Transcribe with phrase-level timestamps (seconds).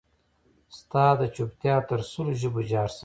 [0.77, 2.99] ستا دچوپتیا تر سلو ژبو جارشم